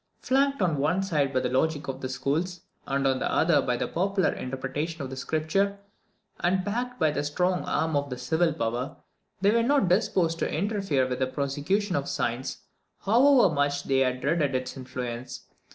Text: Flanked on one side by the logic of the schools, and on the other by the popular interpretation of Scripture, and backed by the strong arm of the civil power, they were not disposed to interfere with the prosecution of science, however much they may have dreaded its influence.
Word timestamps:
Flanked 0.17 0.63
on 0.63 0.79
one 0.79 1.03
side 1.03 1.31
by 1.31 1.41
the 1.41 1.49
logic 1.49 1.87
of 1.87 2.01
the 2.01 2.09
schools, 2.09 2.61
and 2.87 3.05
on 3.05 3.19
the 3.19 3.31
other 3.31 3.61
by 3.61 3.77
the 3.77 3.87
popular 3.87 4.31
interpretation 4.33 5.03
of 5.03 5.15
Scripture, 5.15 5.77
and 6.39 6.63
backed 6.65 6.99
by 6.99 7.11
the 7.11 7.23
strong 7.23 7.63
arm 7.65 7.95
of 7.95 8.09
the 8.09 8.17
civil 8.17 8.51
power, 8.51 8.95
they 9.41 9.51
were 9.51 9.61
not 9.61 9.87
disposed 9.89 10.39
to 10.39 10.51
interfere 10.51 11.05
with 11.07 11.19
the 11.19 11.27
prosecution 11.27 11.95
of 11.95 12.09
science, 12.09 12.63
however 13.01 13.53
much 13.53 13.83
they 13.83 13.97
may 14.03 14.11
have 14.13 14.21
dreaded 14.21 14.55
its 14.55 14.75
influence. 14.75 15.41